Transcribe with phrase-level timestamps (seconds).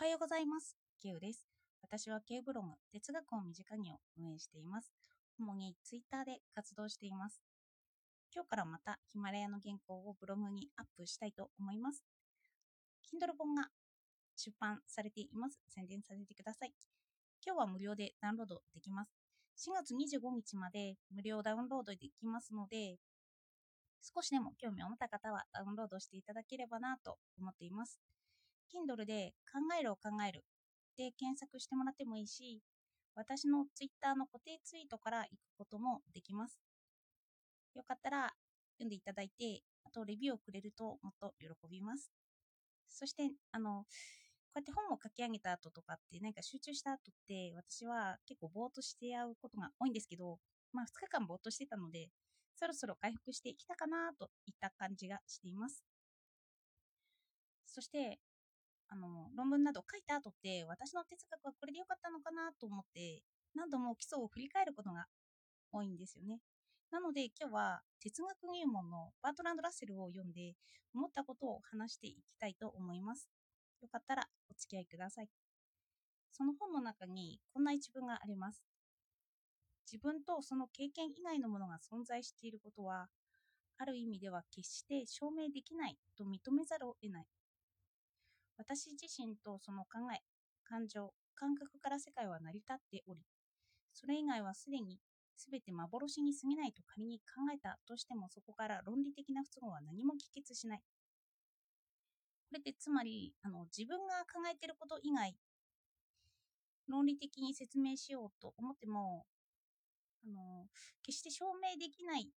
[0.00, 0.78] はようございます。
[1.02, 1.46] ケウです。
[1.82, 4.94] 私はケウブログ、哲学を身近にを運営しています。
[5.38, 7.42] 主にツイッターで活動しています。
[8.34, 12.02] 今日からまたヒマラヤの原稿をブログにアップしたいと思います。
[13.12, 13.68] Kindle 本が
[14.36, 15.60] 出版されています。
[15.68, 16.72] 宣伝させてください。
[17.44, 19.12] 今日は無料でダウンロードできます。
[19.68, 22.96] 4月25日まで無料ダウンロードできますので、
[24.00, 28.00] 少しでも興味を持った方はダウンロードしていただければなと思っています。
[28.72, 30.44] Kindle で考えるを考える
[30.96, 32.60] で検索してもらってもいいし、
[33.14, 36.58] 私の Twitter の固定ツイートから行くこともできます。
[37.74, 38.30] よかったら
[38.78, 42.10] 読んでいただいて、あとレビューをくれるともっと喜びます。
[42.88, 43.86] そして、あの、こ
[44.56, 50.38] うやって本を書き上げた後とかって、なんか集中した後って、私は結構ぼーっとしてやうことが多いんですけど、
[50.72, 52.08] まあ2日間ぼーっとしてたので、
[52.56, 55.84] そろそろ回復してきたかなといった感じがしています。
[57.66, 58.18] そして、
[58.90, 63.22] あの、論文など書いた後って、私の哲学はこれでよかったのかなと思って、
[63.54, 65.06] 何度も基礎を振り返ることが
[65.72, 66.40] 多いんですよね。
[66.90, 70.54] なので今日は哲学入門のバートランド・ラッセルを読んで
[70.92, 73.28] 思ったことを話していきたいと思います。
[73.80, 75.28] よかったらお付き合いください。
[76.32, 78.62] その本の中にこんな一文があります。
[79.90, 83.08] 自分とその経験以外のものが存在していることは、
[83.78, 87.26] ある意味では決して証明できないと認めざるを得ない。
[88.60, 90.20] 私自身とその考え、
[90.64, 93.20] 感情、感覚から世界は成り立っており、
[93.94, 94.98] それ以外はすでに
[95.36, 100.82] 全て幻に過ぎないと仮に考えたとしてもそこから論理的な不都合は何も帰結しない。
[102.50, 105.34] これってつまりあの自分が考えてること以外
[106.86, 109.24] 論理的に説明しようと思っても
[110.26, 110.66] あの
[111.02, 112.28] 決して証明できない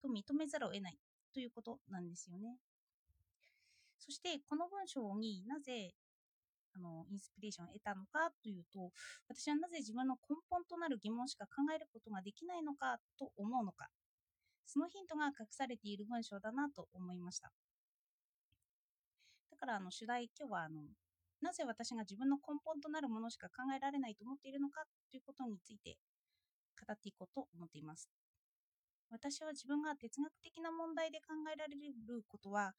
[0.00, 0.98] と認めざるを得ない
[1.34, 2.58] ということなんですよね。
[3.98, 5.94] そしてこの文章になぜ
[6.74, 8.92] あのインスピレーションを得たのかというと
[9.28, 13.88] 私はなぜ自分の根本となる疑問しか考えることができないのかと思うのか。
[14.70, 17.50] そのヒントが隠されている文章だなと思いました。
[19.50, 20.82] だからあの主題今日はあの
[21.40, 25.96] なぜ私が自分の根本となるものしか考えられないと思っているのかということについて
[26.86, 28.10] 語っていこうと思っています。
[29.10, 32.74] 私は自分が哲学的な問題で考えられることは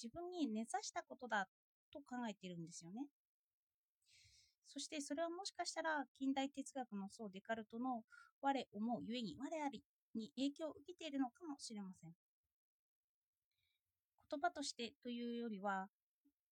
[0.00, 1.48] 自分に根ざしたことだ
[1.92, 3.06] と考えているんですよね。
[4.66, 8.02] そしてそれはもしかしたら近代哲学の僧デカルトの
[8.42, 9.84] 我思うゆえに我あり
[10.14, 12.10] に影響を受けているのかもしれません。
[14.30, 15.88] 言葉としてというよりは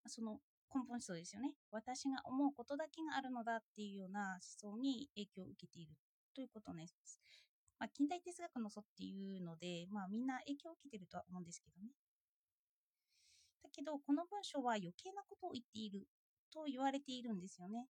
[0.07, 0.39] その
[0.75, 1.53] 根本思想ですよね。
[1.71, 5.93] 私が思うことだけがあるのだっていうような思想に影響を受けている
[6.35, 7.21] ということです。
[7.79, 11.91] まあ、近代哲学の祖っていうので、まあ、みんな影響を受けてるとは思うんですけどね。
[13.63, 16.07] だけど、この文章は余計なことを言っている
[16.53, 17.87] と言われているんですよね。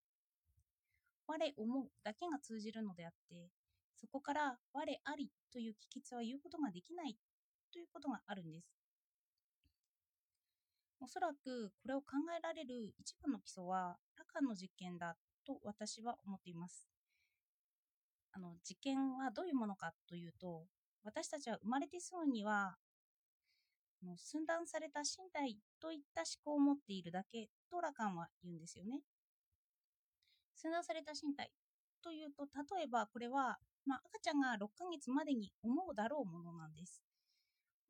[1.27, 3.51] 我思うだけが通じるのであって、
[3.97, 7.17] そこから我ありという帰結は言うことができない
[7.73, 8.67] ということがあるんです。
[11.01, 16.89] おそらくこれを考えられる一部の基礎はラカンの実験だと私は思っています。
[18.33, 20.67] あの実験はどういうものかというと、
[21.05, 22.77] 私たちは生まれてすぐには
[24.17, 29.01] 寸断された身体といった思考を持っているだけとラカンは言うんですよね。
[30.55, 31.51] 寸断された身体
[32.03, 32.45] というと、
[32.77, 37.03] 例えばこれは、まあ、赤ちゃんが6ヶ月までに思うだろうものなんです。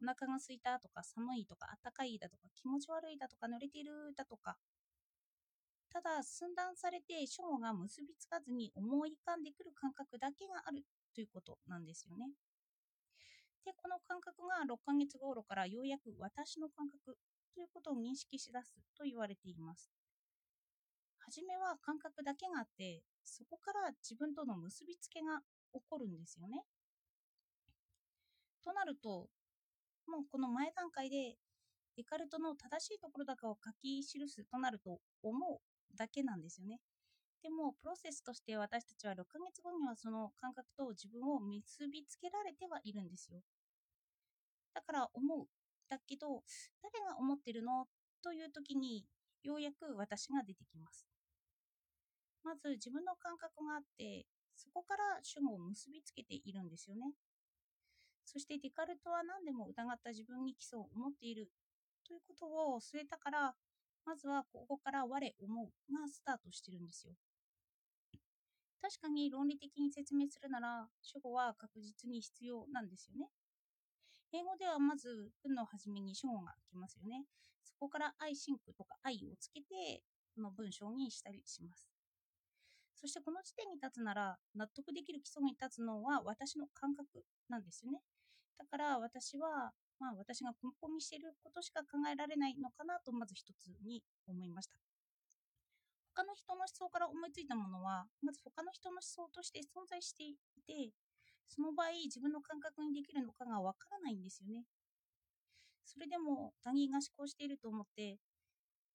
[0.03, 4.57] お腹が空いたとか寒いとか暖かいだとか気持ち悪いだとか濡れてるだとか。
[5.93, 10.83] ただ寸断されて主語が結びつかずに思い浮かんでくる感覚だけがある
[11.15, 12.31] ということなんですよね。
[13.65, 17.17] で、この感覚が6ヶ月頃からようやく私の感覚
[17.55, 19.91] ということを認識しだすと言われています。
[21.19, 25.41] はじめは感覚だけがあって、そこから自分との結びつけが
[25.73, 26.65] 起こるんですよね。
[28.65, 29.29] となると、
[30.07, 31.37] もうこの前段階で
[31.97, 36.81] デカルトの正しいところだけを書き記すとなると思うだけなんですよね。
[37.43, 43.41] でも、プロセスとして私たちは6ヶ月後にはその感覚と自分を結びつけられてはいるんですよ。
[44.75, 45.47] だから思う。
[45.89, 46.43] だけど、
[46.83, 47.87] 誰が思ってるの
[48.23, 49.05] という時に、
[49.43, 51.07] ようやく私が出てきます。
[52.45, 54.25] まず自分の感覚があって、
[54.55, 57.13] そこから主語を結びつけているんですよね。
[58.25, 61.51] そしてデカルトは何でも疑った自分に基礎を思っている
[62.07, 63.55] ということを据えたから、
[64.07, 67.15] まずはここから我思うがスタートしてるんですよ。
[68.83, 73.29] 確かに論理的に説明するなら、主語は確実に必要なんですよね。
[74.33, 77.25] 英語ではまず文の初めに主語が来ますよね。
[77.63, 80.03] そこから I think とか I をつけて
[80.35, 81.89] この文章にしたりします。
[82.97, 88.01] そしてこの時点に立つなら納得できる基礎に立つのは私の感覚なんですよね。
[88.59, 94.92] だから私は、まあ、私が根本にしていることしか考えられないのかなとまず一つに思いました。
[96.15, 100.37] 他の人の思想から思いついたものはまず他の人の思想として存在してい
[100.67, 100.93] て
[101.49, 104.65] その場合自分の感覚にできるのかがわからないんですよね。
[105.85, 108.17] それでも他人が思考していると思って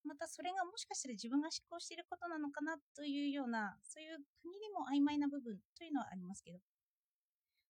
[0.03, 6.59] またそれがもしかしたら自分が思考していることなのかなというようなそういう国にも曖昧な部分というのはありますけど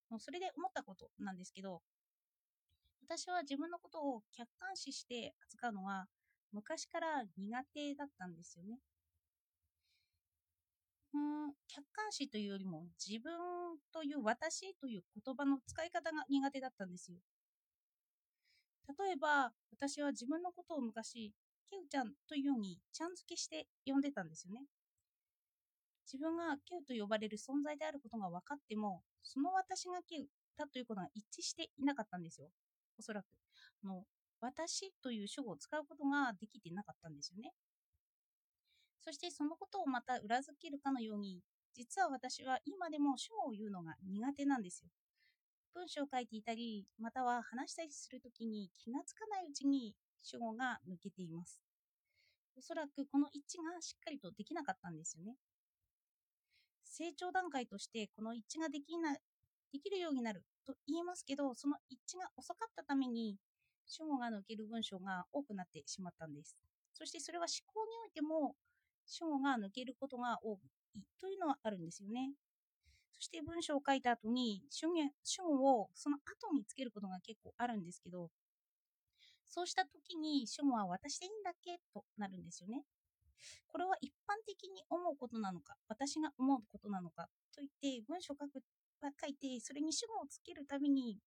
[0.09, 1.81] もうそれで思ったことなんですけど
[3.03, 6.05] 私は自分のことを客観視して扱うのは
[6.53, 8.79] 昔から苦手だったんですよね。
[11.17, 13.31] うん客観視というよりも自分
[13.91, 17.17] という私という言葉の使い方が苦手だったんですよ。
[18.87, 21.33] 例えば私は自分のことを昔
[21.69, 24.61] ケウちゃんというようにちゃん付けして呼んでたんですよね。
[26.05, 30.27] 自分がケウと呼ばれる存在であることが分かっても、その私がケウ
[30.57, 32.47] だということが一致していなかったんですよ。
[32.97, 33.25] おそらく。
[33.83, 34.05] あの
[34.39, 37.51] 私という主語を使うことができていなかったんですよね。
[39.07, 41.39] そしてそのことをまた裏付けるかのように、
[41.74, 44.89] 実は私は今でも主語を言うのが苦手なんですよ。
[45.74, 51.62] 文章を書いていたり、または話したりするときに気がつかないうちに主語が抜けています。
[52.57, 55.38] おそらくこの一致がしっかりとできなかったんですよね。
[56.83, 59.13] 成長段階としてこの一致ができな
[59.71, 63.38] できるようになると言いますけど、その一致が遅かったために
[63.86, 66.57] 主語が抜ける文章が多くなってしまったんです。
[66.94, 68.56] そしてそれは思考においても
[69.07, 70.57] 主語が抜けることが多い
[71.19, 72.33] というのはあるんですよね。
[73.13, 74.88] そして文章を書いた後に主
[75.42, 78.30] 語をその後につけることが結構あるんですけど、
[79.50, 81.80] そうした時に主語は私でいいんだっけ？
[81.94, 82.83] となるんですよね。
[83.68, 88.62] これは一般的に思うことなのか、私が思うことなのかといって文章を書く
[89.01, 91.18] 書いて、それに主語をつけるたびに、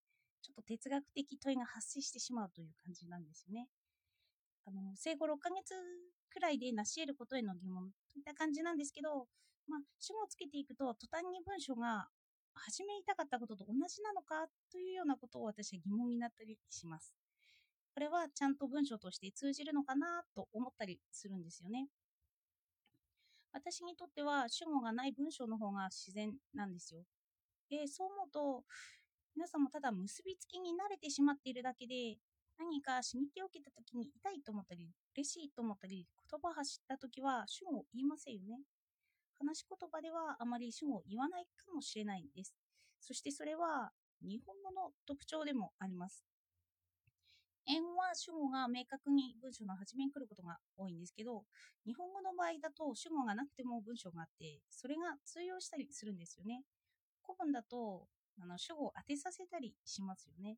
[0.42, 3.68] ちょっと哲学的問いが発生してしまうという感じなんですよね。
[4.66, 5.74] あの生後6ヶ月
[6.30, 9.26] くらいで成し得ることへの疑問といった感じなんですけど、
[9.68, 12.08] まあ、主語をつけていくと途端に文章が
[12.54, 17.14] 始めたかったことと同じなのかというようなことを私は疑問になったりします。
[17.94, 21.88] これはちゃんと文章として通じるのかなと思ったりするんですよね。
[23.52, 27.02] 私にとっては主語がない文章の方が自然なんですよ。
[27.68, 28.64] で、そう思うと、
[29.34, 32.16] 皆さんもただ結びつきに慣れてしまっているだけで、
[32.60, 38.60] 何か刺激を受けた時に痛いと思ったり、嬉しいと思ったり、言葉を発した時は主語を言いませんよね。
[39.38, 42.54] 話し言葉ではあまり主語を言わないかもしれないんです。
[43.00, 46.22] そしてそれは日本語の特徴でもあります。
[47.66, 51.44] 円は主語が明確に文章の初めに来ることが多いんですけど、
[51.86, 56.64] 日本語の場合だと主語がなくても文章があって、それが通用したりするんですよね。
[57.24, 58.06] 古文だと
[58.42, 60.56] あの主語を当てさせたりしますよね。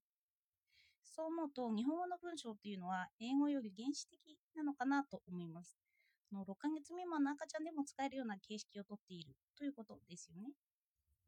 [1.04, 4.18] そう思うと、日本語の文章っていうのは英語より原始的
[4.54, 5.76] なのかなと思います。
[6.32, 10.52] の6ヶ月未満の赤ちゃんでも使えるような形式をとっているということですよね。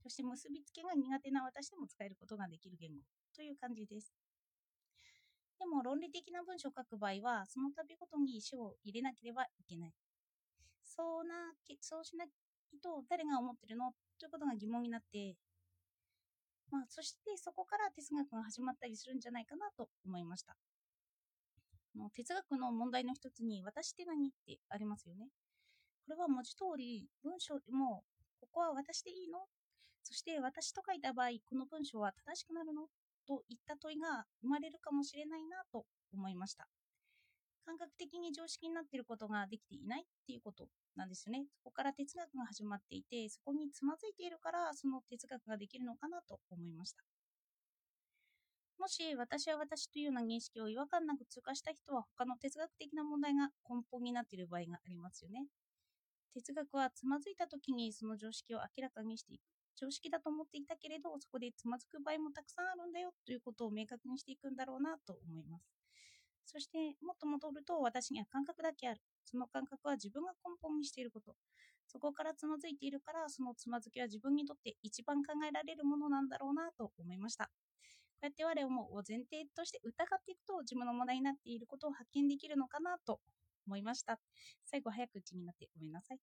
[0.03, 3.03] そして結びつけが苦手な私でも使えることができる言語
[3.35, 4.13] という感じです。
[5.59, 9.93] でも論理的な文章を書く場合は、その度ごとに主を入れなければいけない。
[10.83, 12.29] そうな、そうしない
[12.83, 15.37] と誰が思ってるのということが疑問になって、
[16.71, 20.57] まあ、そしてそこから哲学が始まったりするんじゃないかなと思いました。
[21.97, 25.29] の哲学の問題の一つに、私って何ってありますよね。
[26.07, 28.03] これは文字通り、文章でも、
[28.41, 29.47] ここは私でいいの？
[30.03, 32.89] そして私と書いた場合、この文章は正しくなるの？
[33.27, 36.69] といった問いが生まれるかもしれないなと思いました。
[37.65, 41.47] 感覚的に常識になっていることができていないっていうことなんですよね。
[41.57, 47.03] そこから哲学が始まっていて、そこにつまずいているから、その哲学ができるのかなと思いました。
[48.79, 55.47] もし私は私というような認識を違和感なく通過した人は他の哲学的な問題が根本になっている場合がありますよね。
[56.35, 59.43] 哲学はつまずいた時にその常識を明らかにしていく。
[59.77, 65.74] 常識だと思っていたけれど、そこでつまずく場合もたくさんあるんだよということを明確にしていくんだろうなと思います。
[66.45, 69.01] そして、もっと戻ると私には感覚だけある。
[69.25, 71.35] その感覚は自分が根本にしていること。
[71.87, 77.47] そこからつまずいているから、そのつまずきは自分にとって一番考えられるものなんだろうなと思いました。
[77.47, 77.51] こ
[78.23, 83.21] うやって我をも前提として疑っていくと自分の問題になっていることを発見できるのかなと
[83.67, 84.19] 思いました。
[84.65, 86.19] 最後早口になってごめんなさい。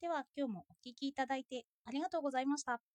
[0.00, 2.93] では今日もお聴きいただいてありがとうございました。